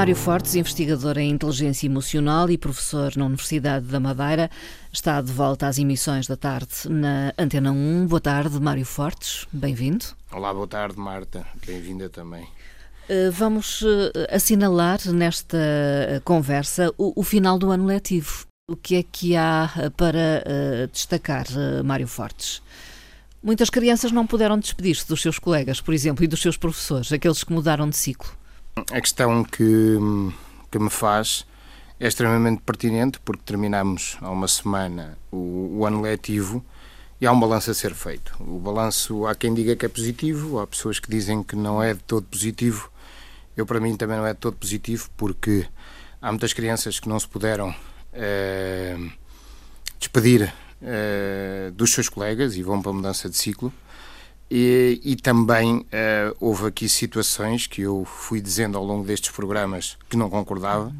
Mário 0.00 0.16
Fortes, 0.16 0.54
investigador 0.54 1.18
em 1.18 1.28
inteligência 1.28 1.84
emocional 1.84 2.48
e 2.48 2.56
professor 2.56 3.14
na 3.18 3.26
Universidade 3.26 3.84
da 3.84 4.00
Madeira, 4.00 4.50
está 4.90 5.20
de 5.20 5.30
volta 5.30 5.66
às 5.66 5.76
emissões 5.76 6.26
da 6.26 6.38
tarde 6.38 6.88
na 6.88 7.34
Antena 7.36 7.70
1. 7.70 8.06
Boa 8.06 8.18
tarde, 8.18 8.58
Mário 8.58 8.86
Fortes, 8.86 9.46
bem-vindo. 9.52 10.06
Olá, 10.32 10.54
boa 10.54 10.66
tarde, 10.66 10.98
Marta, 10.98 11.46
bem-vinda 11.66 12.08
também. 12.08 12.48
Eh, 13.10 13.28
vamos 13.28 13.84
eh, 13.84 14.34
assinalar 14.34 15.00
nesta 15.12 15.58
eh, 15.58 16.22
conversa 16.24 16.90
o, 16.96 17.20
o, 17.20 17.22
final 17.22 17.58
do 17.58 17.70
ano 17.70 17.84
letivo. 17.84 18.46
O 18.70 18.76
que 18.76 18.96
é 18.96 19.02
que 19.02 19.36
há 19.36 19.92
para 19.98 20.42
uh, 20.46 20.86
destacar, 20.90 21.44
uh, 21.50 21.84
Mário 21.84 22.08
Fortes? 22.08 22.62
Muitas 23.42 23.68
crianças 23.68 24.10
não 24.10 24.26
puderam 24.26 24.58
despedir-se 24.58 25.06
dos 25.06 25.20
seus 25.20 25.38
colegas, 25.38 25.78
por 25.78 25.92
exemplo, 25.92 26.24
e 26.24 26.26
dos 26.26 26.40
seus 26.40 26.56
professores, 26.56 27.12
aqueles 27.12 27.44
que 27.44 27.52
mudaram 27.52 27.86
de 27.86 27.98
ciclo. 27.98 28.39
A 28.90 29.00
questão 29.00 29.44
que, 29.44 29.98
que 30.70 30.78
me 30.78 30.90
faz 30.90 31.46
é 31.98 32.06
extremamente 32.08 32.62
pertinente 32.62 33.20
porque 33.20 33.42
terminamos 33.44 34.16
há 34.20 34.30
uma 34.30 34.48
semana 34.48 35.18
o, 35.30 35.78
o, 35.78 35.86
ano 35.86 36.00
letivo 36.00 36.64
e 37.20 37.26
há 37.26 37.32
um 37.32 37.38
balanço 37.38 37.70
a 37.70 37.74
ser 37.74 37.94
feito. 37.94 38.34
O 38.40 38.58
balanço, 38.58 39.26
há 39.26 39.34
quem 39.34 39.52
diga 39.52 39.76
que 39.76 39.84
é 39.84 39.88
positivo, 39.88 40.58
há 40.58 40.66
pessoas 40.66 40.98
que 40.98 41.10
dizem 41.10 41.42
que 41.42 41.54
não 41.54 41.82
é 41.82 41.92
de 41.92 42.00
todo 42.00 42.24
positivo. 42.24 42.90
Eu, 43.56 43.66
para 43.66 43.78
mim, 43.78 43.96
também 43.96 44.16
não 44.16 44.26
é 44.26 44.32
de 44.32 44.38
todo 44.38 44.56
positivo 44.56 45.10
porque 45.16 45.66
há 46.22 46.30
muitas 46.30 46.52
crianças 46.52 46.98
que 46.98 47.08
não 47.08 47.20
se 47.20 47.28
puderam 47.28 47.74
eh, 48.12 48.96
despedir 49.98 50.52
eh, 50.82 51.70
dos 51.74 51.92
seus 51.92 52.08
colegas 52.08 52.56
e 52.56 52.62
vão 52.62 52.80
para 52.80 52.90
a 52.90 52.94
mudança 52.94 53.28
de 53.28 53.36
ciclo. 53.36 53.70
E, 54.50 55.00
e 55.04 55.14
também 55.14 55.76
uh, 55.78 56.36
houve 56.40 56.66
aqui 56.66 56.88
situações 56.88 57.68
que 57.68 57.82
eu 57.82 58.04
fui 58.04 58.40
dizendo 58.40 58.76
ao 58.76 58.84
longo 58.84 59.06
destes 59.06 59.30
programas 59.30 59.96
que 60.08 60.16
não 60.16 60.28
concordava, 60.28 60.92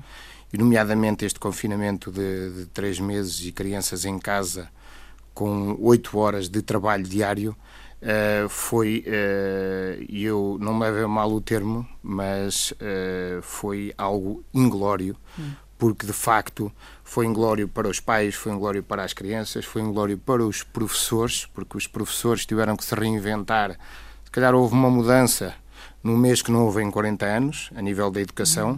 e 0.52 0.58
nomeadamente 0.58 1.24
este 1.24 1.40
confinamento 1.40 2.12
de, 2.12 2.50
de 2.50 2.66
três 2.66 3.00
meses 3.00 3.44
e 3.44 3.50
crianças 3.50 4.04
em 4.04 4.18
casa 4.18 4.68
com 5.34 5.76
oito 5.80 6.16
horas 6.16 6.48
de 6.48 6.62
trabalho 6.62 7.04
diário. 7.04 7.56
Uh, 8.00 8.48
foi, 8.48 9.04
uh, 9.06 10.06
eu 10.08 10.56
não 10.60 10.72
me 10.72 10.84
leve 10.84 11.02
a 11.02 11.08
mal 11.08 11.32
o 11.32 11.40
termo, 11.40 11.86
mas 12.02 12.72
foi 13.42 13.92
algo 13.98 14.44
inglório, 14.54 15.16
hum 15.38 15.50
porque 15.80 16.06
de 16.06 16.12
facto 16.12 16.70
foi 17.02 17.26
um 17.26 17.32
glório 17.32 17.66
para 17.66 17.88
os 17.88 17.98
pais, 17.98 18.34
foi 18.34 18.52
um 18.52 18.58
glório 18.58 18.82
para 18.82 19.02
as 19.02 19.14
crianças, 19.14 19.64
foi 19.64 19.80
um 19.80 19.90
glório 19.90 20.18
para 20.18 20.44
os 20.44 20.62
professores, 20.62 21.46
porque 21.54 21.78
os 21.78 21.86
professores 21.86 22.44
tiveram 22.44 22.76
que 22.76 22.84
se 22.84 22.94
reinventar. 22.94 23.78
Se 24.22 24.30
calhar 24.30 24.54
houve 24.54 24.74
uma 24.74 24.90
mudança 24.90 25.54
no 26.04 26.18
mês 26.18 26.42
que 26.42 26.52
não 26.52 26.66
houve 26.66 26.82
em 26.82 26.90
40 26.90 27.24
anos, 27.24 27.70
a 27.74 27.80
nível 27.80 28.10
da 28.10 28.20
educação, 28.20 28.74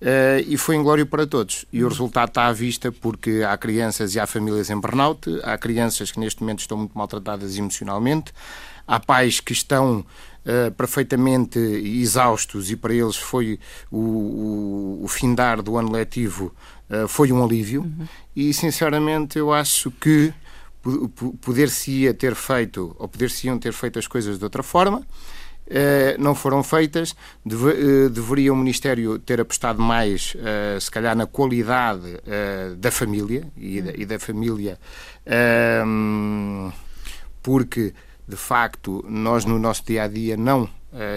uh, 0.00 0.42
e 0.46 0.56
foi 0.56 0.78
um 0.78 0.82
glório 0.82 1.06
para 1.06 1.26
todos. 1.26 1.66
E 1.70 1.84
o 1.84 1.88
resultado 1.88 2.30
está 2.30 2.46
à 2.46 2.52
vista 2.52 2.90
porque 2.90 3.44
há 3.46 3.56
crianças 3.58 4.14
e 4.14 4.20
há 4.20 4.26
famílias 4.26 4.70
em 4.70 4.80
burnout, 4.80 5.28
há 5.44 5.58
crianças 5.58 6.10
que 6.10 6.18
neste 6.18 6.40
momento 6.40 6.60
estão 6.60 6.78
muito 6.78 6.96
maltratadas 6.96 7.58
emocionalmente, 7.58 8.32
há 8.86 8.98
pais 8.98 9.38
que 9.38 9.52
estão 9.52 10.02
uh, 10.48 10.72
perfeitamente 10.72 11.58
exaustos 11.58 12.70
e 12.70 12.76
para 12.76 12.94
eles 12.94 13.16
foi 13.16 13.60
o, 13.90 13.98
o, 13.98 15.04
o 15.04 15.08
findar 15.08 15.62
do 15.62 15.76
ano 15.76 15.92
letivo 15.92 16.54
uh, 16.90 17.06
foi 17.06 17.30
um 17.30 17.44
alívio 17.44 17.82
uhum. 17.82 18.06
e 18.34 18.52
sinceramente 18.54 19.38
eu 19.38 19.52
acho 19.52 19.90
que 19.90 20.32
poder-se-ia 21.42 22.14
ter 22.14 22.34
feito 22.34 22.96
ou 22.98 23.06
poder-se-iam 23.06 23.58
ter 23.58 23.72
feito 23.72 23.98
as 23.98 24.06
coisas 24.06 24.38
de 24.38 24.44
outra 24.44 24.62
forma 24.62 25.06
Uh, 25.70 26.16
não 26.18 26.34
foram 26.34 26.62
feitas. 26.62 27.14
Deve, 27.44 28.08
deveria 28.08 28.50
o 28.54 28.56
Ministério 28.56 29.18
ter 29.18 29.38
apostado 29.38 29.82
mais, 29.82 30.34
se 30.80 30.90
calhar, 30.90 31.14
na 31.14 31.26
qualidade 31.26 32.06
da 32.78 32.90
família 32.90 33.46
e 33.54 33.82
da, 33.82 33.92
e 33.92 34.06
da 34.06 34.18
família, 34.18 34.80
ehm, 35.26 36.72
porque 37.42 37.92
de 38.28 38.36
facto, 38.36 39.04
nós 39.08 39.44
no 39.46 39.58
nosso 39.58 39.82
dia 39.84 40.02
a 40.02 40.08
dia 40.08 40.36
não 40.36 40.64
uh, 40.64 40.68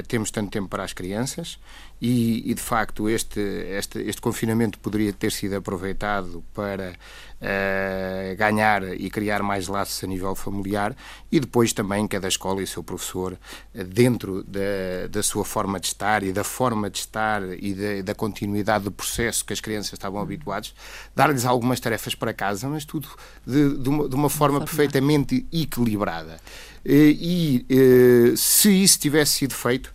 temos 0.07 0.31
tanto 0.31 0.49
tempo 0.49 0.69
para 0.69 0.83
as 0.83 0.93
crianças 0.93 1.59
e, 2.01 2.49
e 2.49 2.53
de 2.55 2.61
facto, 2.61 3.07
este, 3.07 3.39
este, 3.39 3.99
este, 3.99 4.19
confinamento 4.19 4.79
poderia 4.79 5.13
ter 5.13 5.31
sido 5.31 5.55
aproveitado 5.55 6.43
para 6.51 6.93
uh, 6.93 8.35
ganhar 8.35 8.81
e 8.99 9.07
criar 9.11 9.43
mais 9.43 9.67
laços 9.67 10.03
a 10.03 10.07
nível 10.07 10.33
familiar 10.33 10.95
e 11.31 11.39
depois 11.39 11.73
também 11.73 12.07
cada 12.07 12.27
escola 12.27 12.59
e 12.59 12.63
o 12.63 12.67
seu 12.67 12.83
professor, 12.83 13.33
uh, 13.33 13.83
dentro 13.83 14.43
da, 14.43 15.07
da 15.11 15.21
sua 15.21 15.45
forma 15.45 15.79
de 15.79 15.87
estar 15.87 16.23
e 16.23 16.33
da 16.33 16.43
forma 16.43 16.89
de 16.89 16.97
estar 16.97 17.43
e 17.59 17.75
da, 17.75 18.01
da 18.01 18.15
continuidade 18.15 18.85
do 18.85 18.91
processo 18.91 19.45
que 19.45 19.53
as 19.53 19.61
crianças 19.61 19.93
estavam 19.93 20.19
habituados, 20.19 20.73
dar-lhes 21.15 21.45
algumas 21.45 21.79
tarefas 21.79 22.15
para 22.15 22.33
casa, 22.33 22.67
mas 22.67 22.83
tudo 22.83 23.07
de, 23.45 23.77
de, 23.77 23.89
uma, 23.89 24.09
de 24.09 24.15
uma 24.15 24.29
forma 24.29 24.59
perfeitamente 24.59 25.45
equilibrada. 25.53 26.39
E, 26.83 27.63
e 27.69 28.35
se 28.35 28.71
isso 28.71 28.97
tivesse 28.97 29.33
sido 29.33 29.53
feito, 29.53 29.93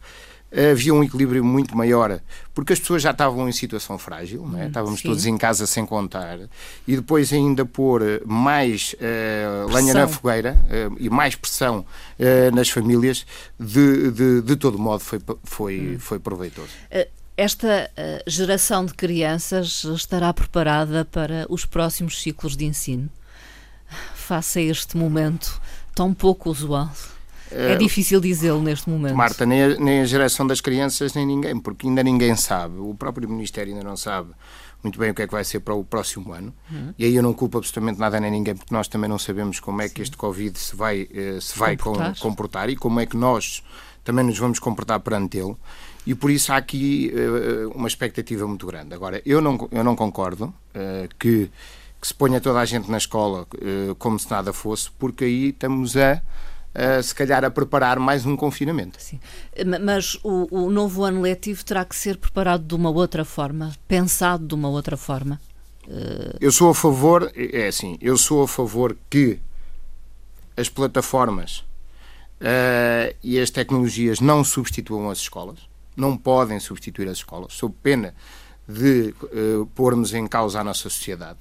havia 0.52 0.94
um 0.94 1.02
equilíbrio 1.02 1.44
muito 1.44 1.76
maior, 1.76 2.20
porque 2.54 2.72
as 2.72 2.78
pessoas 2.78 3.02
já 3.02 3.10
estavam 3.10 3.48
em 3.48 3.52
situação 3.52 3.98
frágil, 3.98 4.42
é? 4.56 4.64
Hum, 4.64 4.66
estávamos 4.68 5.00
Sim. 5.00 5.08
todos 5.08 5.26
em 5.26 5.36
casa 5.36 5.66
sem 5.66 5.84
contar, 5.84 6.38
e 6.86 6.96
depois 6.96 7.32
ainda 7.32 7.64
pôr 7.64 8.22
mais 8.24 8.94
uh, 8.94 9.72
lenha 9.72 9.92
na 9.92 10.08
fogueira 10.08 10.56
uh, 10.64 10.96
e 10.98 11.10
mais 11.10 11.34
pressão 11.34 11.80
uh, 12.18 12.54
nas 12.54 12.70
famílias, 12.70 13.26
de, 13.58 14.10
de, 14.10 14.42
de, 14.42 14.56
todo 14.56 14.78
modo 14.78 15.00
foi, 15.00 15.20
foi, 15.44 15.80
hum. 15.80 15.98
foi 15.98 16.18
proveitoso. 16.18 16.70
Esta 17.36 17.90
geração 18.26 18.86
de 18.86 18.94
crianças 18.94 19.84
estará 19.84 20.32
preparada 20.32 21.04
para 21.04 21.44
os 21.50 21.66
próximos 21.66 22.22
ciclos 22.22 22.56
de 22.56 22.64
ensino? 22.64 23.10
Face 24.14 24.58
a 24.58 24.62
este 24.62 24.96
momento 24.96 25.60
tão 25.94 26.14
pouco 26.14 26.48
usual? 26.48 26.90
É 27.50 27.72
eh, 27.72 27.76
difícil 27.76 28.20
dizê-lo 28.20 28.60
neste 28.60 28.88
momento. 28.88 29.14
Marta, 29.14 29.46
nem 29.46 29.62
a, 29.62 29.68
nem 29.76 30.00
a 30.00 30.04
geração 30.04 30.46
das 30.46 30.60
crianças, 30.60 31.14
nem 31.14 31.26
ninguém, 31.26 31.58
porque 31.58 31.86
ainda 31.86 32.02
ninguém 32.02 32.34
sabe. 32.36 32.78
O 32.78 32.94
próprio 32.94 33.28
Ministério 33.28 33.72
ainda 33.72 33.84
não 33.84 33.96
sabe 33.96 34.30
muito 34.82 34.98
bem 34.98 35.10
o 35.10 35.14
que 35.14 35.22
é 35.22 35.26
que 35.26 35.32
vai 35.32 35.44
ser 35.44 35.60
para 35.60 35.74
o 35.74 35.84
próximo 35.84 36.32
ano. 36.32 36.54
Uhum. 36.70 36.94
E 36.98 37.04
aí 37.04 37.14
eu 37.14 37.22
não 37.22 37.32
culpo 37.32 37.58
absolutamente 37.58 37.98
nada 37.98 38.20
nem 38.20 38.30
ninguém, 38.30 38.54
porque 38.54 38.72
nós 38.72 38.88
também 38.88 39.08
não 39.08 39.18
sabemos 39.18 39.58
como 39.58 39.82
é 39.82 39.88
que 39.88 40.00
este 40.00 40.16
Covid 40.16 40.56
se 40.58 40.76
vai, 40.76 41.08
eh, 41.12 41.38
se 41.40 41.58
vai 41.58 41.76
comportar. 41.76 42.14
Com, 42.14 42.20
comportar 42.20 42.70
e 42.70 42.76
como 42.76 43.00
é 43.00 43.06
que 43.06 43.16
nós 43.16 43.62
também 44.04 44.24
nos 44.24 44.38
vamos 44.38 44.58
comportar 44.58 45.00
perante 45.00 45.38
ele. 45.38 45.56
E 46.06 46.14
por 46.14 46.30
isso 46.30 46.52
há 46.52 46.56
aqui 46.56 47.12
uh, 47.12 47.70
uma 47.76 47.88
expectativa 47.88 48.46
muito 48.46 48.64
grande. 48.64 48.94
Agora, 48.94 49.20
eu 49.26 49.40
não, 49.40 49.68
eu 49.72 49.82
não 49.82 49.96
concordo 49.96 50.54
que, 51.18 51.50
que, 52.00 52.06
se 52.06 52.14
ponha 52.14 52.40
toda 52.40 52.60
a 52.60 52.64
gente 52.64 52.88
na 52.88 52.98
escola 52.98 53.44
como 53.98 54.16
se 54.16 54.30
nada 54.30 54.52
fosse, 54.52 54.88
porque 54.92 55.24
aí 55.24 55.48
estamos 55.48 55.96
a 55.96 56.22
uh, 56.76 57.02
se 57.02 57.14
calhar 57.14 57.44
a 57.44 57.50
preparar 57.50 57.98
mais 57.98 58.26
um 58.26 58.36
confinamento. 58.36 59.00
Sim. 59.00 59.18
Mas 59.82 60.18
o, 60.22 60.64
o 60.64 60.70
novo 60.70 61.02
ano 61.02 61.22
letivo 61.22 61.64
terá 61.64 61.84
que 61.84 61.96
ser 61.96 62.18
preparado 62.18 62.64
de 62.64 62.74
uma 62.74 62.90
outra 62.90 63.24
forma, 63.24 63.72
pensado 63.88 64.46
de 64.46 64.54
uma 64.54 64.68
outra 64.68 64.96
forma? 64.96 65.40
Uh... 65.88 66.36
Eu 66.40 66.52
sou 66.52 66.70
a 66.70 66.74
favor, 66.74 67.32
é 67.34 67.68
assim, 67.68 67.96
eu 68.00 68.16
sou 68.16 68.42
a 68.42 68.48
favor 68.48 68.96
que 69.08 69.40
as 70.56 70.68
plataformas 70.68 71.58
uh, 72.40 73.14
e 73.22 73.38
as 73.38 73.50
tecnologias 73.50 74.20
não 74.20 74.44
substituam 74.44 75.10
as 75.10 75.18
escolas, 75.18 75.60
não 75.96 76.16
podem 76.16 76.60
substituir 76.60 77.08
as 77.08 77.18
escolas, 77.18 77.54
sob 77.54 77.74
pena 77.82 78.14
de 78.68 79.14
uh, 79.22 79.66
pormos 79.74 80.12
em 80.12 80.26
causa 80.26 80.60
a 80.60 80.64
nossa 80.64 80.88
sociedade. 80.88 81.38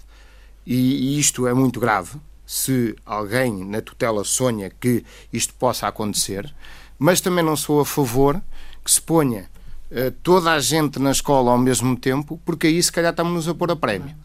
E, 0.65 1.15
e 1.15 1.19
isto 1.19 1.47
é 1.47 1.53
muito 1.53 1.79
grave, 1.79 2.19
se 2.45 2.95
alguém 3.05 3.65
na 3.65 3.81
tutela 3.81 4.23
sonha 4.23 4.69
que 4.69 5.03
isto 5.33 5.53
possa 5.55 5.87
acontecer, 5.87 6.53
mas 6.97 7.19
também 7.19 7.43
não 7.43 7.55
sou 7.55 7.79
a 7.79 7.85
favor 7.85 8.41
que 8.83 8.91
se 8.91 9.01
ponha 9.01 9.49
uh, 9.91 10.11
toda 10.21 10.51
a 10.51 10.59
gente 10.59 10.99
na 10.99 11.11
escola 11.11 11.51
ao 11.51 11.57
mesmo 11.57 11.97
tempo, 11.97 12.39
porque 12.45 12.67
aí 12.67 12.81
se 12.81 12.91
calhar 12.91 13.11
estamos 13.11 13.47
a 13.47 13.55
pôr 13.55 13.71
a 13.71 13.75
prémio. 13.75 14.15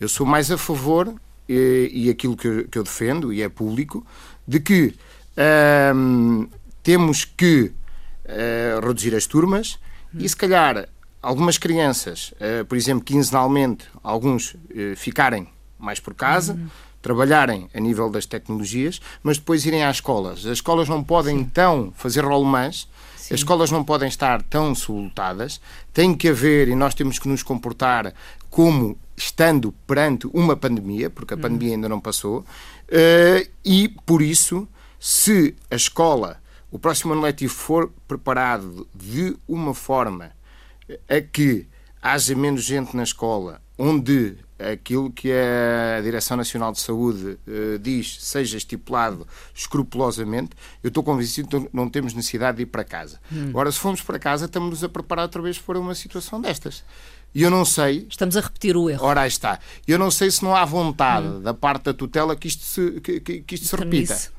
Eu 0.00 0.08
sou 0.08 0.26
mais 0.26 0.50
a 0.50 0.58
favor, 0.58 1.14
e, 1.48 1.90
e 1.92 2.10
aquilo 2.10 2.36
que 2.36 2.48
eu, 2.48 2.68
que 2.68 2.78
eu, 2.78 2.82
defendo, 2.82 3.32
e 3.32 3.42
é 3.42 3.48
público, 3.48 4.04
de 4.46 4.60
que 4.60 4.94
uh, 5.36 6.48
temos 6.82 7.24
que 7.24 7.72
uh, 8.24 8.86
reduzir 8.86 9.14
as 9.14 9.26
turmas 9.26 9.78
hum. 10.12 10.18
e 10.20 10.28
se 10.28 10.36
calhar 10.36 10.88
algumas 11.20 11.58
crianças, 11.58 12.32
eh, 12.38 12.62
por 12.62 12.78
exemplo, 12.78 13.04
quinzenalmente, 13.04 13.86
alguns 14.04 14.54
ficarem 14.96 15.48
mais 15.76 15.98
por 15.98 16.14
casa. 16.14 16.54
Hum 16.54 16.68
trabalharem 17.00 17.68
a 17.74 17.80
nível 17.80 18.10
das 18.10 18.26
tecnologias, 18.26 19.00
mas 19.22 19.38
depois 19.38 19.64
irem 19.64 19.84
às 19.84 19.96
escolas. 19.96 20.40
As 20.40 20.52
escolas 20.52 20.88
não 20.88 21.02
podem, 21.02 21.36
Sim. 21.36 21.42
então, 21.42 21.92
fazer 21.96 22.24
rolemãs, 22.24 22.88
as 23.16 23.40
escolas 23.40 23.70
não 23.70 23.84
podem 23.84 24.08
estar 24.08 24.42
tão 24.42 24.74
sublotadas, 24.74 25.60
tem 25.92 26.14
que 26.14 26.28
haver, 26.28 26.68
e 26.68 26.74
nós 26.74 26.94
temos 26.94 27.18
que 27.18 27.28
nos 27.28 27.42
comportar 27.42 28.14
como 28.48 28.98
estando 29.16 29.72
perante 29.86 30.26
uma 30.32 30.56
pandemia, 30.56 31.10
porque 31.10 31.34
a 31.34 31.36
hum. 31.36 31.40
pandemia 31.40 31.74
ainda 31.74 31.88
não 31.88 32.00
passou, 32.00 32.40
uh, 32.40 33.48
e 33.64 33.88
por 34.06 34.22
isso, 34.22 34.66
se 34.98 35.54
a 35.70 35.76
escola, 35.76 36.40
o 36.70 36.78
próximo 36.78 37.12
ano 37.12 37.22
letivo 37.22 37.52
for 37.52 37.92
preparado 38.06 38.88
de 38.94 39.36
uma 39.46 39.74
forma 39.74 40.32
a 41.08 41.20
que 41.20 41.66
haja 42.00 42.34
menos 42.34 42.64
gente 42.64 42.96
na 42.96 43.02
escola, 43.02 43.60
onde 43.76 44.36
aquilo 44.58 45.10
que 45.10 45.30
a 45.32 46.00
Direção 46.00 46.36
Nacional 46.36 46.72
de 46.72 46.80
Saúde 46.80 47.38
uh, 47.46 47.78
diz 47.78 48.18
seja 48.20 48.56
estipulado 48.56 49.26
escrupulosamente, 49.54 50.50
eu 50.82 50.88
estou 50.88 51.02
convencido 51.02 51.48
que 51.48 51.68
não 51.72 51.88
temos 51.88 52.14
necessidade 52.14 52.56
de 52.56 52.62
ir 52.64 52.66
para 52.66 52.84
casa. 52.84 53.20
Hum. 53.32 53.48
Agora, 53.50 53.70
se 53.70 53.78
formos 53.78 54.02
para 54.02 54.18
casa, 54.18 54.46
estamos-nos 54.46 54.82
a 54.82 54.88
preparar 54.88 55.24
outra 55.24 55.40
vez 55.40 55.58
para 55.58 55.78
uma 55.78 55.94
situação 55.94 56.40
destas. 56.40 56.84
E 57.34 57.42
eu 57.42 57.50
não 57.50 57.64
sei. 57.64 58.06
Estamos 58.08 58.36
a 58.36 58.40
repetir 58.40 58.76
o 58.76 58.88
erro. 58.88 59.04
Ora, 59.04 59.22
aí 59.22 59.28
está. 59.28 59.58
Eu 59.86 59.98
não 59.98 60.10
sei 60.10 60.30
se 60.30 60.42
não 60.42 60.54
há 60.56 60.64
vontade 60.64 61.26
hum. 61.26 61.40
da 61.40 61.54
parte 61.54 61.84
da 61.84 61.94
tutela 61.94 62.34
que 62.34 62.48
isto 62.48 62.64
se, 62.64 63.00
que, 63.00 63.20
que, 63.20 63.40
que 63.42 63.54
isto 63.54 63.66
se 63.66 63.76
repita. 63.76 64.37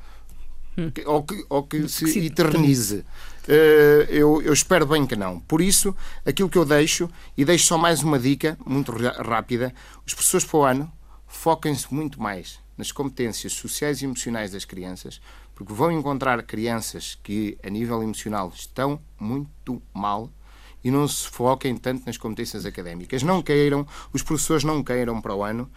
Hum. 0.77 0.92
Ou 1.06 1.24
que, 1.24 1.45
ou 1.50 1.63
que, 1.63 1.81
que 1.81 1.89
se, 1.89 2.07
se 2.07 2.25
eternize. 2.25 3.06
Uh, 3.48 4.06
eu, 4.10 4.42
eu, 4.42 4.54
espero 4.54 4.86
bem 4.86 5.06
que 5.06 5.16
não. 5.16 5.39
Por 5.39 5.62
isso, 5.62 5.95
aquilo 6.25 6.50
que 6.50 6.57
eu 6.57 6.66
deixo, 6.66 7.10
e 7.36 7.44
deixo 7.44 7.66
só 7.66 7.77
mais 7.77 8.04
uma 8.04 8.19
dica, 8.19 8.57
muito 8.66 8.92
rápida: 8.92 9.74
os 10.06 10.13
professores 10.13 10.45
para 10.45 10.57
o 10.57 10.63
ano 10.63 10.92
foquem-se 11.27 11.94
muito 11.94 12.21
mais 12.21 12.60
nas 12.77 12.92
competências 12.92 13.54
sociais 13.54 14.01
e 14.01 14.06
emocionais 14.06 14.51
das 14.51 14.63
crianças, 14.63 15.19
porque 15.54 15.74
vão 15.74 15.92
encontrar 15.92 16.42
crianças 16.44 17.19
que, 17.21 17.57
a 17.62 17.69
nível 17.69 18.01
emocional, 18.01 18.51
estão 18.56 19.01
muito 19.19 19.81
mal 19.94 20.31
e 20.81 20.89
não 20.89 21.07
se 21.07 21.27
foquem 21.27 21.75
tanto 21.75 22.06
nas 22.06 22.18
competências 22.18 22.66
académicas. 22.66 23.21
Não 23.21 23.42
queiram, 23.42 23.86
os 24.13 24.24
professores 24.24 24.63
não 24.63 24.81
queiram 24.81 25.19
para 25.21 25.36
o 25.36 25.44
ano 25.44 25.69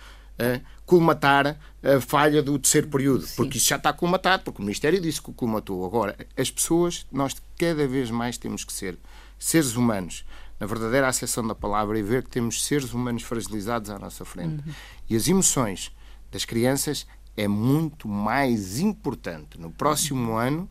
colmatar 0.84 1.58
a 1.82 2.00
falha 2.00 2.42
do 2.42 2.58
terceiro 2.58 2.88
período, 2.88 3.26
Sim. 3.26 3.34
porque 3.36 3.58
isso 3.58 3.68
já 3.68 3.76
está 3.76 3.92
colmatado, 3.92 4.42
porque 4.42 4.60
o 4.60 4.64
Ministério 4.64 5.00
disse 5.00 5.22
que 5.22 5.32
colmatou. 5.32 5.84
Agora, 5.84 6.16
as 6.36 6.50
pessoas, 6.50 7.06
nós 7.10 7.34
cada 7.58 7.86
vez 7.86 8.10
mais 8.10 8.36
temos 8.36 8.64
que 8.64 8.72
ser 8.72 8.98
seres 9.38 9.74
humanos, 9.74 10.24
na 10.58 10.66
verdadeira 10.66 11.08
acessão 11.08 11.46
da 11.46 11.54
palavra, 11.54 11.98
e 11.98 12.02
ver 12.02 12.22
que 12.22 12.30
temos 12.30 12.64
seres 12.64 12.92
humanos 12.92 13.22
fragilizados 13.22 13.90
à 13.90 13.98
nossa 13.98 14.24
frente. 14.24 14.62
Uhum. 14.66 14.74
E 15.08 15.16
as 15.16 15.26
emoções 15.28 15.90
das 16.30 16.44
crianças 16.44 17.06
é 17.36 17.48
muito 17.48 18.06
mais 18.08 18.78
importante 18.78 19.58
no 19.58 19.70
próximo 19.70 20.36
ano 20.36 20.68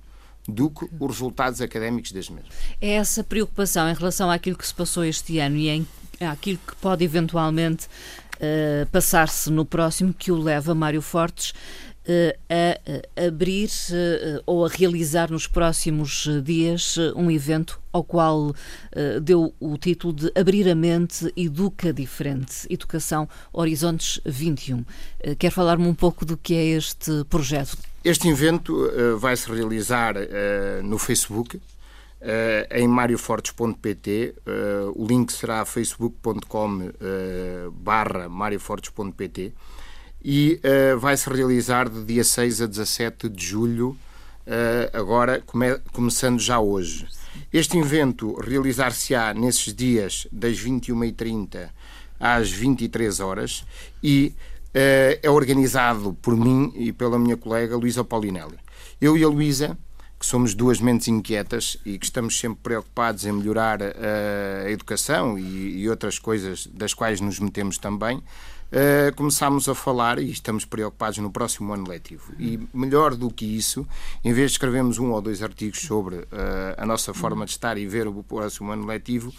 do 0.47 0.69
que 0.69 0.85
os 0.99 1.11
resultados 1.11 1.61
académicos 1.61 2.11
das 2.11 2.29
mesmas. 2.29 2.53
É 2.79 2.91
essa 2.93 3.23
preocupação 3.23 3.89
em 3.89 3.93
relação 3.93 4.29
àquilo 4.29 4.57
que 4.57 4.65
se 4.65 4.73
passou 4.73 5.03
este 5.03 5.39
ano 5.39 5.55
e 5.57 5.69
em 5.69 5.87
àquilo 6.19 6.59
que 6.67 6.75
pode 6.75 7.03
eventualmente 7.03 7.87
uh, 8.41 8.85
passar-se 8.91 9.49
no 9.51 9.65
próximo 9.65 10.13
que 10.13 10.31
o 10.31 10.41
leva 10.41 10.73
Mário 10.73 11.01
Fortes 11.01 11.51
uh, 11.51 12.37
a, 12.49 13.21
a 13.21 13.27
abrir 13.27 13.69
ou 14.45 14.65
a 14.65 14.69
realizar 14.69 15.31
nos 15.31 15.47
próximos 15.47 16.27
dias 16.43 16.97
um 17.15 17.29
evento 17.29 17.79
ao 17.91 18.03
qual 18.03 18.53
deu 19.21 19.53
o 19.59 19.77
título 19.77 20.13
de 20.13 20.31
Abrir 20.33 20.69
a 20.69 20.75
Mente 20.75 21.31
Educa 21.35 21.91
Diferente, 21.91 22.65
Educação 22.69 23.27
Horizontes 23.51 24.21
21. 24.25 24.85
quer 25.37 25.51
falar-me 25.51 25.85
um 25.85 25.93
pouco 25.93 26.25
do 26.25 26.37
que 26.37 26.55
é 26.55 26.65
este 26.67 27.25
projeto? 27.25 27.77
Este 28.03 28.29
evento 28.29 28.89
vai 29.19 29.35
se 29.35 29.51
realizar 29.51 30.15
no 30.83 30.97
Facebook, 30.97 31.59
Uh, 32.21 32.77
em 32.77 32.87
mariofortes.pt. 32.87 34.35
Uh, 34.45 35.03
o 35.03 35.07
link 35.07 35.33
será 35.33 35.65
facebook.com 35.65 36.77
uh, 36.77 37.71
barra 37.71 38.29
mariofortes.pt 38.29 39.51
e 40.23 40.61
vai-se 40.99 41.27
realizar 41.27 41.89
de 41.89 42.03
dia 42.05 42.23
6 42.23 42.61
a 42.61 42.67
17 42.67 43.27
de 43.27 43.43
julho, 43.43 43.97
agora 44.93 45.41
come 45.43 45.79
começando 45.91 46.39
já 46.39 46.59
hoje. 46.59 47.07
Este 47.51 47.79
evento 47.79 48.39
realizar-se-á 48.39 49.33
nesses 49.33 49.73
dias 49.73 50.27
das 50.31 50.59
21h30 50.59 51.69
às 52.19 52.51
23 52.51 53.19
horas 53.19 53.65
e 54.03 54.35
é 54.71 55.27
organizado 55.27 56.15
por 56.21 56.37
mim 56.37 56.71
e 56.75 56.93
pela 56.93 57.17
minha 57.17 57.35
colega 57.35 57.75
Luísa 57.75 58.03
Paulinelli. 58.03 58.59
Eu 59.01 59.17
e 59.17 59.23
a 59.23 59.27
Luísa 59.27 59.75
que 60.21 60.27
somos 60.27 60.53
duas 60.53 60.79
mentes 60.79 61.07
inquietas 61.07 61.77
e 61.83 61.97
que 61.97 62.05
estamos 62.05 62.37
sempre 62.37 62.59
preocupados 62.61 63.25
em 63.25 63.31
melhorar 63.31 63.81
a, 63.81 64.67
a 64.67 64.69
educação 64.69 65.35
e, 65.39 65.89
outras 65.89 66.19
coisas 66.19 66.67
das 66.67 66.93
quais 66.93 67.19
nos 67.19 67.39
metemos 67.39 67.79
também, 67.79 68.17
uh, 68.17 69.15
começámos 69.15 69.67
a 69.67 69.73
falar 69.73 70.19
e 70.19 70.29
estamos 70.29 70.63
preocupados 70.63 71.17
no 71.17 71.31
próximo 71.31 71.73
ano 71.73 71.89
letivo. 71.89 72.31
E 72.37 72.59
melhor 72.71 73.15
do 73.15 73.31
que 73.31 73.45
isso, 73.45 73.87
em 74.23 74.31
vez 74.31 74.51
de 74.51 74.57
escrevermos 74.57 74.99
um 74.99 75.09
ou 75.09 75.19
dois 75.23 75.41
artigos 75.41 75.79
sobre 75.79 76.17
uh, 76.17 76.27
a 76.77 76.85
nossa 76.85 77.15
forma 77.15 77.43
de 77.43 77.53
estar 77.53 77.75
e 77.79 77.87
ver 77.87 78.05
o 78.05 78.21
próximo 78.21 78.71
ano 78.71 78.85
letivo, 78.85 79.33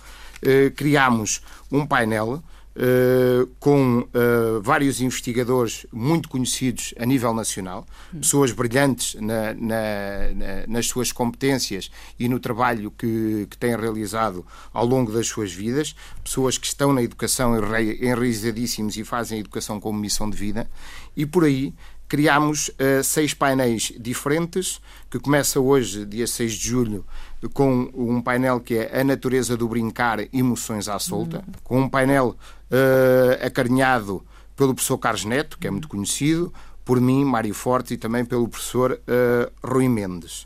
criámos 0.74 1.40
um 1.70 1.86
painel 1.86 2.42
Uh, 2.74 3.46
com 3.60 3.98
uh, 3.98 4.62
vários 4.62 5.02
investigadores 5.02 5.86
muito 5.92 6.26
conhecidos 6.26 6.94
a 6.98 7.04
nível 7.04 7.34
nacional, 7.34 7.86
pessoas 8.18 8.50
brilhantes 8.50 9.14
na, 9.20 9.52
na, 9.52 10.32
na, 10.34 10.66
nas 10.66 10.86
suas 10.86 11.12
competências 11.12 11.90
e 12.18 12.30
no 12.30 12.40
trabalho 12.40 12.90
que, 12.90 13.46
que, 13.50 13.58
têm 13.58 13.76
realizado 13.76 14.46
ao 14.72 14.86
longo 14.86 15.12
das 15.12 15.26
suas 15.26 15.52
vidas, 15.52 15.94
pessoas 16.24 16.56
que 16.56 16.66
estão 16.66 16.94
na 16.94 17.02
educação 17.02 17.54
enraizadíssimos 18.00 18.96
e 18.96 19.04
fazem 19.04 19.36
a 19.36 19.40
educação 19.40 19.78
como 19.78 19.98
missão 19.98 20.30
de 20.30 20.36
vida, 20.38 20.66
e 21.14 21.26
por 21.26 21.44
aí 21.44 21.74
criámos 22.12 22.68
uh, 22.68 23.02
seis 23.02 23.32
painéis 23.32 23.90
diferentes, 23.98 24.82
que 25.10 25.18
começa 25.18 25.58
hoje, 25.58 26.04
dia 26.04 26.26
6 26.26 26.52
de 26.52 26.68
julho, 26.68 27.06
com 27.54 27.90
um 27.94 28.20
painel 28.20 28.60
que 28.60 28.76
é 28.76 29.00
A 29.00 29.02
Natureza 29.02 29.56
do 29.56 29.66
Brincar, 29.66 30.18
Emoções 30.30 30.88
à 30.88 30.98
Solta, 30.98 31.38
uhum. 31.38 31.52
com 31.64 31.80
um 31.80 31.88
painel 31.88 32.36
uh, 32.70 33.46
acarinhado 33.46 34.22
pelo 34.54 34.74
professor 34.74 34.98
Carlos 34.98 35.24
Neto, 35.24 35.56
que 35.58 35.66
é 35.66 35.70
muito 35.70 35.88
conhecido, 35.88 36.52
por 36.84 37.00
mim, 37.00 37.24
Mário 37.24 37.54
Forte, 37.54 37.94
e 37.94 37.96
também 37.96 38.26
pelo 38.26 38.46
professor 38.46 38.92
uh, 38.92 39.66
Rui 39.66 39.88
Mendes. 39.88 40.42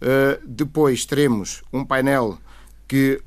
Uh, 0.00 0.40
depois 0.42 1.04
teremos 1.04 1.62
um 1.70 1.84
painel 1.84 2.38
que 2.90 3.22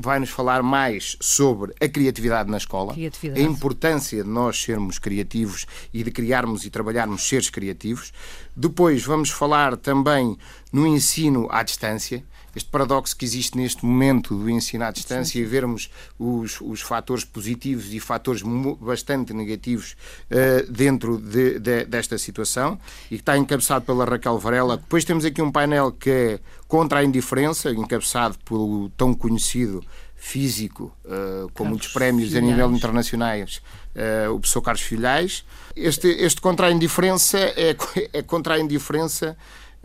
vai 0.00 0.18
nos 0.18 0.30
falar 0.30 0.64
mais 0.64 1.16
sobre 1.20 1.72
a 1.80 1.88
criatividade 1.88 2.50
na 2.50 2.56
escola, 2.56 2.92
criatividade. 2.92 3.40
a 3.40 3.44
importância 3.44 4.24
de 4.24 4.28
nós 4.28 4.60
sermos 4.60 4.98
criativos 4.98 5.64
e 5.94 6.02
de 6.02 6.10
criarmos 6.10 6.64
e 6.64 6.70
trabalharmos 6.70 7.22
seres 7.22 7.48
criativos. 7.48 8.12
Depois 8.56 9.04
vamos 9.04 9.30
falar 9.30 9.76
também 9.76 10.36
no 10.72 10.84
ensino 10.84 11.46
à 11.52 11.62
distância, 11.62 12.24
este 12.56 12.70
paradoxo 12.70 13.14
que 13.14 13.26
existe 13.26 13.54
neste 13.58 13.84
momento 13.84 14.34
do 14.34 14.48
ensino 14.48 14.82
à 14.84 14.90
distância 14.90 15.38
e 15.38 15.44
vermos 15.44 15.90
os, 16.18 16.58
os 16.62 16.80
fatores 16.80 17.22
positivos 17.22 17.92
e 17.92 18.00
fatores 18.00 18.42
bastante 18.80 19.34
negativos 19.34 19.94
uh, 20.30 20.72
dentro 20.72 21.18
de, 21.18 21.58
de, 21.58 21.84
desta 21.84 22.16
situação 22.16 22.78
e 23.10 23.16
que 23.16 23.22
está 23.22 23.36
encabeçado 23.36 23.84
pela 23.84 24.06
Raquel 24.06 24.38
Varela. 24.38 24.78
Depois 24.78 25.04
temos 25.04 25.26
aqui 25.26 25.42
um 25.42 25.52
painel 25.52 25.92
que 25.92 26.08
é 26.08 26.40
contra 26.66 27.00
a 27.00 27.04
indiferença, 27.04 27.70
encabeçado 27.70 28.38
pelo 28.42 28.88
tão 28.96 29.12
conhecido 29.12 29.84
físico, 30.16 30.90
uh, 31.04 31.50
com 31.52 31.66
muitos 31.66 31.88
prémios 31.88 32.30
Filhais. 32.30 32.44
a 32.44 32.50
nível 32.50 32.72
internacionais, 32.72 33.60
uh, 33.94 34.32
o 34.32 34.40
professor 34.40 34.62
Carlos 34.62 34.82
Filhais. 34.82 35.44
Este, 35.76 36.08
este 36.08 36.40
contra 36.40 36.68
a 36.68 36.72
indiferença 36.72 37.38
é, 37.38 37.76
é 38.14 38.22
contra 38.22 38.54
a 38.54 38.58
indiferença 38.58 39.36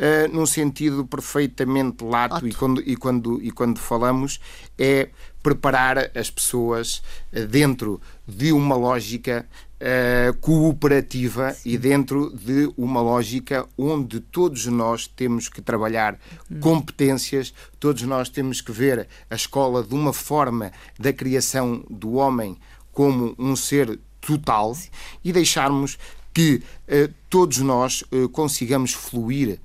uh, 0.01 0.34
num 0.34 0.46
sentido 0.46 1.05
perfeitamente 1.05 2.03
lato, 2.03 2.48
e 2.48 2.53
quando, 2.53 2.81
e, 2.81 2.96
quando, 2.96 3.41
e 3.41 3.51
quando 3.51 3.79
falamos 3.79 4.39
é 4.77 5.10
preparar 5.43 6.12
as 6.15 6.29
pessoas 6.29 7.03
uh, 7.31 7.46
dentro 7.46 8.01
de 8.27 8.51
uma 8.51 8.75
lógica 8.75 9.48
uh, 9.81 10.34
cooperativa 10.39 11.53
Sim. 11.53 11.70
e 11.70 11.77
dentro 11.77 12.36
de 12.36 12.72
uma 12.75 13.01
lógica 13.01 13.67
onde 13.77 14.20
todos 14.20 14.65
nós 14.65 15.08
temos 15.08 15.48
que 15.48 15.62
trabalhar 15.62 16.17
hum. 16.50 16.60
competências, 16.60 17.53
todos 17.79 18.01
nós 18.03 18.29
temos 18.29 18.62
que 18.62 18.72
ver 18.72 19.08
a 19.29 19.36
escola 19.36 19.84
de 19.84 19.93
uma 19.93 20.13
forma 20.13 20.72
da 21.00 21.13
criação 21.13 21.84
do 21.89 22.13
homem 22.13 22.58
como 22.91 23.36
um 23.38 23.55
ser 23.55 24.00
total 24.20 24.75
Sim. 24.75 24.89
e 25.24 25.31
deixarmos 25.31 25.98
que 26.34 26.63
uh, 26.88 27.13
todos 27.29 27.58
nós 27.60 28.03
uh, 28.12 28.29
consigamos 28.29 28.93
fluir 28.93 29.53
eh, 29.53 29.60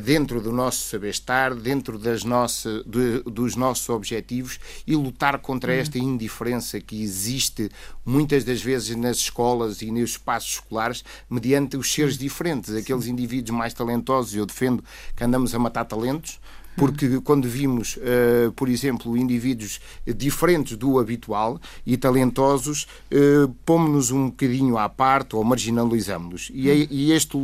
dentro 0.00 0.40
do 0.40 0.52
nosso 0.52 0.88
saber-estar, 0.88 1.54
dentro 1.54 1.98
das 1.98 2.24
nossa, 2.24 2.82
de, 2.84 3.22
dos 3.24 3.56
nossos 3.56 3.88
objetivos 3.88 4.58
e 4.86 4.96
lutar 4.96 5.38
contra 5.38 5.72
uhum. 5.72 5.78
esta 5.78 5.98
indiferença 5.98 6.80
que 6.80 7.02
existe 7.02 7.70
muitas 8.04 8.44
das 8.44 8.62
vezes 8.62 8.96
nas 8.96 9.18
escolas 9.18 9.82
e 9.82 9.90
nos 9.90 10.10
espaços 10.10 10.54
escolares, 10.54 11.04
mediante 11.28 11.76
os 11.76 11.92
seres 11.92 12.16
diferentes, 12.16 12.74
aqueles 12.74 13.06
indivíduos 13.06 13.56
mais 13.56 13.74
talentosos. 13.74 14.34
Eu 14.34 14.46
defendo 14.46 14.82
que 15.14 15.24
andamos 15.24 15.54
a 15.54 15.58
matar 15.58 15.84
talentos, 15.84 16.40
porque 16.76 17.20
quando 17.20 17.48
vimos, 17.48 17.96
uh, 17.96 18.52
por 18.52 18.68
exemplo, 18.68 19.16
indivíduos 19.16 19.80
diferentes 20.06 20.76
do 20.76 20.98
habitual 20.98 21.60
e 21.84 21.96
talentosos, 21.96 22.86
uh, 23.12 23.48
pomos-nos 23.64 24.10
um 24.10 24.26
bocadinho 24.26 24.78
à 24.78 24.88
parte 24.88 25.36
ou 25.36 25.44
marginalizamos-nos. 25.44 26.50
E, 26.52 26.70
é, 26.70 26.86
e, 26.90 27.12
este 27.12 27.36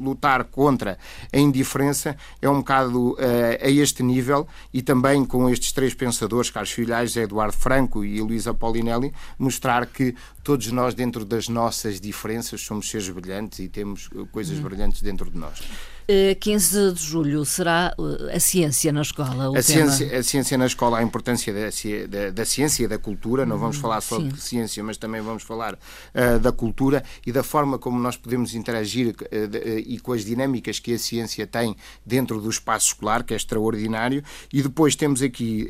lutar 0.00 0.44
contra 0.44 0.98
a 1.32 1.38
indiferença 1.38 2.16
é 2.40 2.48
um 2.48 2.58
bocado 2.58 3.12
uh, 3.12 3.16
a 3.60 3.70
este 3.70 4.02
nível 4.02 4.46
e 4.72 4.82
também 4.82 5.24
com 5.24 5.48
estes 5.50 5.72
três 5.72 5.94
pensadores, 5.94 6.50
Carlos 6.50 6.72
Filhais, 6.72 7.16
Eduardo 7.16 7.56
Franco 7.56 8.04
e 8.04 8.20
Luísa 8.20 8.54
Paulinelli, 8.54 9.12
mostrar 9.38 9.86
que 9.86 10.14
todos 10.42 10.70
nós, 10.72 10.94
dentro 10.94 11.24
das 11.24 11.48
nossas 11.48 12.00
diferenças, 12.00 12.60
somos 12.62 12.88
seres 12.88 13.08
brilhantes 13.08 13.58
e 13.58 13.68
temos 13.68 14.08
coisas 14.30 14.58
hum. 14.58 14.62
brilhantes 14.62 15.02
dentro 15.02 15.30
de 15.30 15.38
nós. 15.38 15.60
15 16.40 16.78
eh, 16.78 16.92
de 16.92 17.02
julho 17.02 17.44
será 17.44 17.94
eh, 17.98 18.36
a 18.36 18.40
ciência 18.40 18.92
na 18.92 19.02
escola. 19.02 19.56
a, 19.56 19.62
ciência, 19.62 20.18
a 20.18 20.22
ciência 20.22 20.58
na 20.58 20.66
escola, 20.66 20.98
a 20.98 21.02
importância 21.02 21.52
da, 21.52 21.68
da, 22.08 22.30
da 22.30 22.44
ciência 22.44 22.84
e 22.84 22.88
da 22.88 22.98
cultura. 22.98 23.46
Não 23.46 23.58
vamos 23.58 23.78
hum, 23.78 23.80
falar 23.80 24.00
só 24.00 24.18
Sim. 24.18 24.28
de 24.28 24.40
ciência, 24.40 24.82
mas 24.82 24.96
também 24.96 25.20
vamos 25.20 25.42
falar 25.42 25.74
uh, 25.74 26.38
da 26.40 26.50
cultura 26.50 27.04
e 27.26 27.32
da 27.32 27.42
forma 27.42 27.78
como 27.78 27.98
nós 27.98 28.16
podemos 28.16 28.54
interagir 28.54 29.08
uh, 29.08 29.12
uh, 29.12 29.78
e 29.78 29.98
com 30.00 30.12
as 30.12 30.24
dinâmicas 30.24 30.78
que 30.78 30.94
a 30.94 30.98
ciência 30.98 31.46
tem 31.46 31.76
dentro 32.04 32.40
do 32.40 32.50
espaço 32.50 32.88
escolar, 32.88 33.22
que 33.22 33.32
é 33.32 33.36
extraordinário. 33.36 34.24
E 34.52 34.62
depois 34.62 34.96
temos 34.96 35.22
aqui 35.22 35.68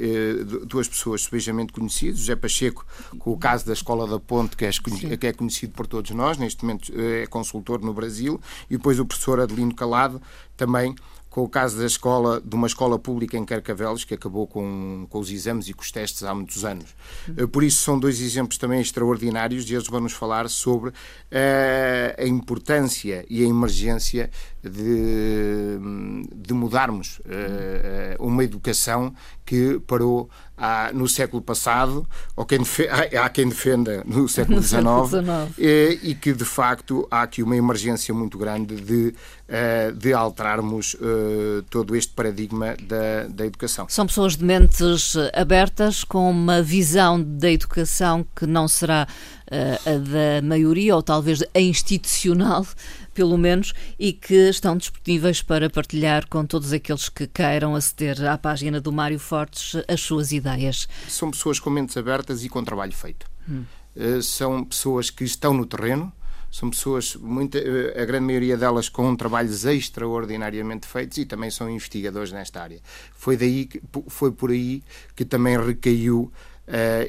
duas 0.67 0.89
pessoas 0.89 1.23
especialmente 1.23 1.73
conhecidas: 1.73 2.19
José 2.19 2.37
Pacheco, 2.37 2.87
com 3.19 3.33
o 3.33 3.37
caso 3.37 3.67
da 3.67 3.73
Escola 3.73 4.07
da 4.07 4.19
Ponte, 4.19 4.57
que 4.57 4.65
é, 4.65 4.71
que 5.17 5.27
é 5.27 5.33
conhecido 5.33 5.73
por 5.73 5.87
todos 5.87 6.11
nós, 6.13 6.39
neste 6.39 6.65
momento 6.65 6.93
é 6.97 7.27
consultor 7.27 7.81
no 7.81 7.93
Brasil, 7.93 8.41
e 8.71 8.77
depois 8.77 8.99
o 8.99 9.05
professor 9.05 9.41
Adelino 9.41 9.75
Calado 9.75 10.22
também 10.57 10.95
com 11.33 11.43
o 11.43 11.49
caso 11.49 11.79
da 11.79 11.87
escola, 11.87 12.43
de 12.45 12.55
uma 12.55 12.67
escola 12.67 12.99
pública 12.99 13.39
em 13.39 13.45
Carcavelos, 13.45 14.05
que 14.05 14.13
acabou 14.13 14.47
com, 14.47 15.07
com 15.09 15.19
os 15.19 15.31
exames 15.31 15.67
e 15.67 15.73
com 15.73 15.81
os 15.81 15.91
testes 15.91 16.23
há 16.23 16.35
muitos 16.35 16.63
anos. 16.63 16.95
Eh, 17.37 17.47
por 17.47 17.65
isso, 17.65 17.83
são 17.83 17.99
dois 17.99 18.21
exemplos 18.21 18.59
também 18.59 18.83
extraordinários 18.83 19.69
e 19.69 19.75
eles 19.75 19.89
vão-nos 19.89 20.13
falar 20.13 20.49
sobre 20.51 20.91
uh, 20.91 20.95
a 22.19 22.27
importância 22.27 23.25
e 23.31 23.43
a 23.43 23.49
emergência 23.49 24.31
de, 24.63 25.79
de 26.35 26.55
mudarmos 26.55 27.19
uh, 27.21 28.25
uma 28.25 28.45
educação 28.45 29.13
que 29.45 29.81
parou 29.87 30.31
há, 30.57 30.93
no 30.93 31.09
século 31.09 31.43
passado, 31.43 32.07
ou 32.37 32.47
quem 32.47 32.61
há, 32.61 33.25
há 33.27 33.29
quem 33.29 33.49
defenda 33.49 34.03
no 34.07 34.27
século 34.31 34.63
XIX, 34.63 34.83
e, 35.59 35.99
e, 36.03 36.15
que 36.15 36.33
de 36.33 36.45
facto 36.45 37.07
há 37.11 37.23
aqui 37.23 37.43
uma 37.43 37.57
emergência 37.57 38.15
muito 38.15 38.39
grande 38.39 38.77
de, 38.77 39.15
de 39.97 40.13
alterarmos 40.13 40.97
todo 41.69 41.95
este 41.97 42.13
paradigma 42.13 42.77
da, 42.83 43.27
da 43.29 43.45
educação. 43.45 43.87
São 43.89 44.07
pessoas 44.07 44.37
de 44.37 44.45
mentes 44.45 45.15
abertas, 45.35 46.05
com 46.05 46.31
uma 46.31 46.63
visão 46.63 47.21
da 47.21 47.51
educação 47.51 48.25
que 48.35 48.47
não 48.47 48.69
será 48.69 49.07
a 49.87 49.99
da 49.99 50.43
maioria, 50.43 50.97
ou 50.97 51.03
talvez 51.03 51.43
a 51.55 51.61
institucional, 51.61 52.67
pelo 53.13 53.37
menos, 53.37 53.73
e 53.99 54.13
que 54.13 54.49
estão 54.49 54.77
disponíveis 54.77 55.43
para 55.43 55.69
partilhar 55.69 56.27
com 56.29 56.45
todos 56.45 56.73
aqueles 56.73 57.09
que 57.09 57.27
queiram 57.27 57.75
aceder 57.75 58.25
à 58.25 58.39
página 58.39 58.81
do 58.81 58.93
Mário 58.93 59.19
Fortes 59.19 59.83
as 59.87 60.01
suas 60.01 60.33
ideias. 60.33 60.89
São 61.09 61.31
pessoas 61.31 61.61
com 61.61 61.71
mentes 61.71 61.97
abertas 61.97 62.45
e 62.45 62.49
com 62.49 62.65
trabalho 62.65 62.93
feito. 62.93 63.27
Hum. 63.49 63.65
Eh, 63.95 64.23
são 64.23 64.65
pessoas 64.65 65.11
que 65.11 65.25
estão 65.25 65.53
no 65.53 65.67
terreno, 65.67 66.13
são 66.51 66.69
pessoas, 66.71 67.17
muita, 67.17 67.59
eh, 67.59 68.01
a 68.01 68.05
grande 68.05 68.27
maioria 68.27 68.57
delas 68.57 68.89
com 68.89 69.15
trabalhos 69.17 69.65
extraordinariamente 69.65 70.87
feitos 70.87 71.19
e 71.19 71.25
também 71.25 71.51
são 71.51 71.69
investigadores 71.69 72.33
nesta 72.33 72.63
área. 72.63 72.81
Foi, 73.15 73.37
daí, 73.37 73.69
foi 74.09 74.33
por 74.33 74.51
aí 74.51 74.83
que 75.15 75.25
também 75.25 75.59
recaiu 75.59 76.33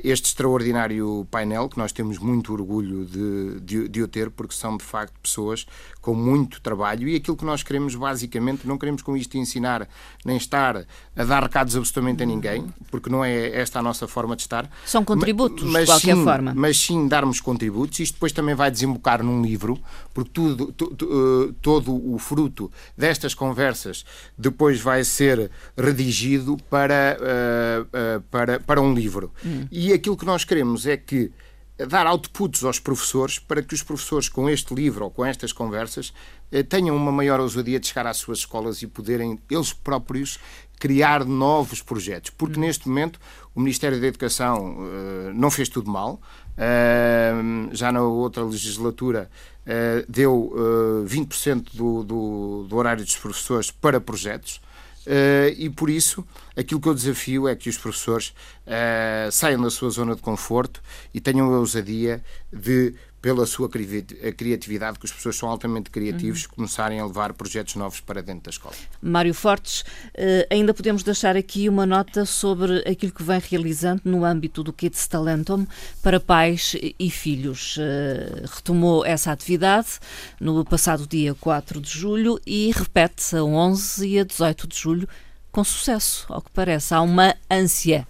este 0.04 0.28
extraordinário 0.28 1.28
painel, 1.30 1.70
que 1.70 1.78
nós 1.78 1.92
temos 1.92 2.18
muito 2.18 2.52
orgulho 2.54 3.06
de, 3.06 3.60
de, 3.62 3.88
de, 3.88 4.02
o 4.02 4.08
ter, 4.08 4.30
porque 4.30 4.56
são 4.56 4.76
de 4.78 4.84
facto 4.84 5.14
pessoas 5.22 5.66
com 6.02 6.14
muito 6.14 6.60
trabalho 6.60 7.08
e 7.08 7.16
aquilo 7.16 7.38
que 7.38 7.46
nós 7.46 7.64
queremos 7.64 7.96
basicamente, 7.96 8.68
não 8.68 8.78
queremos 8.78 9.02
com 9.02 9.16
isto 9.16 9.38
ensinar 9.38 9.88
nem 10.26 10.36
estar 10.36 10.86
a 11.16 11.24
dar 11.24 11.44
recados 11.44 11.76
absolutamente 11.76 12.24
a 12.24 12.26
ninguém, 12.26 12.66
porque 12.92 13.10
não 13.10 13.24
é 13.24 13.56
esta 13.58 13.80
a 13.80 13.82
nossa 13.82 14.08
forma 14.08 14.36
de 14.36 14.42
estar. 14.42 14.70
São 14.86 15.06
contributos, 15.06 15.64
mas, 15.64 15.82
de 15.82 15.92
qualquer 15.92 16.16
sim, 16.16 16.24
forma. 16.24 16.54
Mas 16.56 16.78
sim 16.78 17.08
darmos 17.08 17.40
contributos. 17.40 18.00
Isto 18.00 18.16
depois 18.16 18.32
também 18.32 18.56
vai 18.56 18.70
desembocar 18.70 19.24
num 19.24 19.42
livro, 19.42 19.80
porque 20.14 20.32
tudo, 20.34 20.74
tu, 20.74 20.88
tu, 20.88 21.06
uh, 21.06 21.54
todo 21.62 22.14
o 22.14 22.18
fruto 22.18 22.72
destas 22.98 23.34
conversas 23.34 24.06
depois 24.38 24.82
vai 24.82 25.04
ser 25.04 25.50
redigido 25.78 26.58
para, 26.70 27.18
uh, 27.20 28.22
para, 28.30 28.60
para 28.60 28.82
um 28.82 28.94
livro. 28.94 29.32
Hum. 29.46 29.68
E 29.72 29.94
aquilo 29.94 30.18
que 30.18 30.26
nós 30.26 30.44
queremos 30.44 30.86
é 30.86 30.98
que 30.98 31.32
dar 31.78 32.06
outputs 32.06 32.64
aos 32.64 32.80
professores 32.80 33.40
para 33.40 33.62
que 33.62 33.74
os 33.74 33.82
professores, 33.82 34.30
com 34.30 34.50
este 34.50 34.74
livro 34.74 35.06
ou 35.06 35.12
com 35.12 35.26
estas 35.26 35.52
conversas, 35.52 36.14
eh, 36.52 36.62
tenham 36.62 36.96
uma 36.96 37.12
maior 37.12 37.40
ousadia 37.40 37.80
de 37.80 37.88
chegar 37.88 38.06
às 38.06 38.18
suas 38.18 38.40
escolas 38.40 38.82
e 38.82 38.88
poderem 38.88 39.40
eles 39.50 39.74
próprios 39.74 40.40
criar 40.80 41.26
novos 41.26 41.82
projetos. 41.82 42.30
Porque 42.30 42.60
hum. 42.60 42.62
neste 42.62 42.88
momento 42.88 43.20
o 43.56 43.60
Ministério 43.60 44.00
da 44.00 44.08
Educação 44.08 44.76
uh, 44.76 45.34
não 45.34 45.50
fez 45.50 45.70
tudo 45.70 45.90
mal. 45.90 46.22
Uh, 46.54 47.70
já 47.72 47.92
na 47.92 48.02
outra 48.04 48.44
legislatura 48.44 49.30
uh, 49.66 50.12
deu 50.12 50.54
uh, 50.54 51.06
20% 51.06 51.70
do, 51.74 52.04
do, 52.04 52.66
do 52.68 52.76
horário 52.76 53.04
dos 53.04 53.16
professores 53.16 53.72
para 53.72 54.00
projetos. 54.00 54.62
Uh, 55.06 55.52
e 55.58 55.70
por 55.70 55.90
isso 55.90 56.26
aquilo 56.56 56.80
que 56.80 56.88
eu 56.88 56.94
desafio 56.94 57.48
é 57.48 57.56
que 57.56 57.70
os 57.70 57.78
professores 57.78 58.34
uh, 58.66 59.32
saiam 59.32 59.62
da 59.62 59.70
sua 59.70 59.90
zona 59.90 60.16
de 60.16 60.22
conforto 60.22 60.82
e 61.14 61.20
tenham 61.20 61.54
a 61.54 61.60
ousadia 61.60 62.24
de 62.52 62.96
pela 63.24 63.46
sua 63.46 63.70
criatividade, 63.70 65.00
que 65.00 65.06
os 65.06 65.12
professores 65.12 65.39
são 65.39 65.48
altamente 65.48 65.89
criativos, 65.89 66.44
uhum. 66.44 66.56
começarem 66.58 67.00
a 67.00 67.06
levar 67.06 67.32
projetos 67.32 67.74
novos 67.75 68.01
para 68.01 68.22
dentro 68.22 68.44
da 68.44 68.50
escola. 68.50 68.75
Mário 69.01 69.34
Fortes, 69.34 69.86
eh, 70.13 70.46
ainda 70.51 70.74
podemos 70.74 71.03
deixar 71.03 71.38
aqui 71.38 71.70
uma 71.70 71.86
nota 71.86 72.25
sobre 72.25 72.80
aquilo 72.80 73.13
que 73.13 73.24
vem 73.24 73.39
realizando 73.39 74.01
no 74.03 74.25
âmbito 74.25 74.62
do 74.62 74.74
Kids 74.74 75.08
Talentum 75.08 75.65
para 76.01 76.20
pais 76.20 76.75
e 77.00 77.10
filhos. 77.10 77.77
Eh, 77.80 78.44
retomou 78.56 79.06
essa 79.06 79.32
atividade 79.32 80.00
no 80.38 80.65
passado 80.65 81.08
dia 81.08 81.34
4 81.34 81.80
de 81.80 81.92
julho 81.92 82.38
e 82.46 82.74
repete-se 82.75 83.38
a 83.38 83.44
11 83.46 84.06
e 84.06 84.20
a 84.20 84.25
18 84.25 84.68
de 84.68 84.77
julho 84.77 85.08
com 85.50 85.63
sucesso, 85.63 86.25
ao 86.27 86.42
que 86.42 86.51
parece. 86.51 86.94
Há 86.94 87.00
uma 87.00 87.34
ânsia 87.50 88.06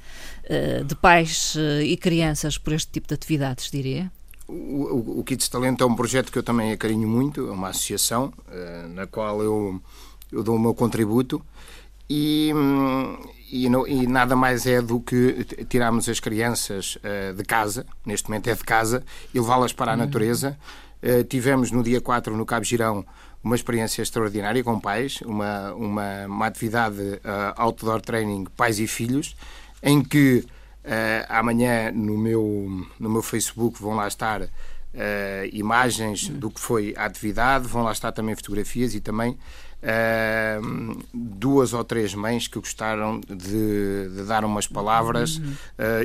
eh, 0.46 0.84
de 0.84 0.96
pais 0.96 1.56
e 1.84 1.96
crianças 1.98 2.58
por 2.58 2.74
este 2.74 2.92
tipo 2.94 3.08
de 3.08 3.14
atividades, 3.14 3.70
diria? 3.70 4.12
O, 4.54 5.20
o 5.20 5.24
Kids 5.24 5.50
Talento 5.50 5.84
é 5.84 5.88
um 5.88 5.96
projeto 5.96 6.32
que 6.32 6.38
eu 6.38 6.44
também 6.44 6.72
acarinho 6.72 7.08
muito, 7.08 7.48
é 7.48 7.52
uma 7.52 7.70
associação 7.70 8.32
uh, 8.48 8.88
na 8.90 9.08
qual 9.08 9.42
eu, 9.42 9.82
eu 10.32 10.44
dou 10.44 10.56
o 10.56 10.60
meu 10.60 10.76
contributo 10.76 11.44
e, 12.08 12.52
e, 13.52 13.68
não, 13.68 13.88
e, 13.88 14.06
nada 14.06 14.36
mais 14.36 14.68
é 14.68 14.80
do 14.80 15.00
que 15.00 15.44
tirarmos 15.68 16.08
as 16.08 16.20
crianças 16.20 16.98
uh, 16.98 17.34
de 17.34 17.44
casa, 17.44 17.86
neste 18.06 18.30
momento 18.30 18.48
é 18.48 18.54
de 18.54 18.64
casa, 18.64 19.04
e 19.34 19.40
levá-las 19.40 19.74
para 19.74 19.92
a 19.92 19.96
uhum. 19.96 20.02
natureza. 20.02 20.58
Uh, 21.02 21.24
tivemos 21.24 21.72
no 21.72 21.82
dia 21.82 22.00
4 22.00 22.38
no 22.38 22.46
Cabo 22.46 22.64
Girão 22.64 23.04
uma 23.44 23.56
experiência 23.56 24.04
extraordinária 24.04 24.64
com 24.64 24.80
pais, 24.80 25.20
uma, 25.26 25.74
uma, 25.74 26.26
uma 26.28 26.46
atividade 26.46 27.20
outdoor 27.58 28.00
training 28.00 28.46
pais 28.56 28.80
e 28.80 28.88
filhos, 28.88 29.36
em 29.82 30.02
que 30.02 30.46
amanhã 31.30 31.92
no 31.92 32.18
meu, 32.18 32.86
no 33.00 33.10
meu 33.10 33.22
Facebook 33.22 33.82
vão 33.82 33.96
lá 33.96 34.08
estar 34.08 34.50
uh, 34.94 35.50
imagens 35.52 36.30
do 36.30 36.50
que 36.50 36.60
foi 36.60 36.96
a 36.98 37.06
atividade, 37.06 37.68
vão 37.68 37.84
lá 37.84 37.92
estar 37.92 38.12
também 38.12 38.36
fotografias 38.36 38.96
e 38.96 39.02
também 39.02 39.38
uh, 39.82 41.04
duas 41.14 41.74
ou 41.74 41.84
três 41.84 42.14
mães 42.14 42.48
que 42.48 42.58
gostaram 42.60 43.20
de, 43.20 44.10
de 44.16 44.24
dar 44.26 44.46
umas 44.46 44.68
palavras 44.68 45.42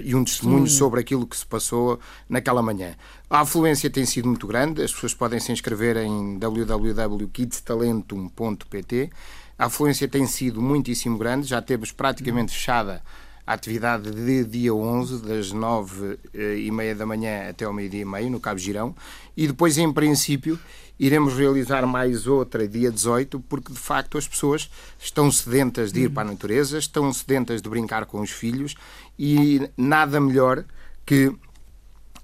e 0.04 0.14
um 0.14 0.24
testemunho 0.24 0.66
sobre 0.66 1.00
aquilo 1.00 1.26
que 1.26 1.36
se 1.36 1.44
passou 1.46 2.00
naquela 2.28 2.62
manhã. 2.62 2.94
A 3.28 3.40
afluência 3.40 3.90
tem 3.90 4.06
sido 4.06 4.28
muito 4.28 4.46
grande, 4.46 4.82
as 4.82 4.92
pessoas 4.92 5.14
podem 5.14 5.38
se 5.38 5.52
inscrever 5.52 5.98
em 5.98 6.38
www.kidstalentum.pt. 6.38 9.10
A 9.58 9.66
afluência 9.66 10.08
tem 10.08 10.26
sido 10.26 10.62
muitíssimo 10.62 11.18
grande, 11.18 11.48
já 11.48 11.60
temos 11.60 11.90
praticamente 11.90 12.52
fechada 12.52 13.02
a 13.48 13.54
atividade 13.54 14.10
de 14.10 14.44
dia 14.44 14.74
11, 14.74 15.22
das 15.22 15.52
9 15.52 16.18
eh, 16.34 16.58
e 16.58 16.70
meia 16.70 16.94
da 16.94 17.06
manhã 17.06 17.48
até 17.48 17.64
ao 17.64 17.72
meio-dia 17.72 18.02
e 18.02 18.04
meio, 18.04 18.28
no 18.28 18.38
Cabo 18.38 18.58
Girão, 18.60 18.94
e 19.34 19.46
depois, 19.46 19.78
em 19.78 19.90
princípio, 19.90 20.60
iremos 21.00 21.34
realizar 21.34 21.86
mais 21.86 22.26
outra 22.26 22.68
dia 22.68 22.90
18, 22.90 23.40
porque 23.48 23.72
de 23.72 23.78
facto 23.78 24.18
as 24.18 24.28
pessoas 24.28 24.68
estão 24.98 25.32
sedentas 25.32 25.90
de 25.90 26.02
ir 26.02 26.10
para 26.10 26.28
a 26.28 26.32
natureza, 26.32 26.76
estão 26.76 27.10
sedentas 27.10 27.62
de 27.62 27.70
brincar 27.70 28.04
com 28.04 28.20
os 28.20 28.30
filhos 28.30 28.74
e 29.18 29.66
nada 29.78 30.20
melhor 30.20 30.62
que 31.06 31.34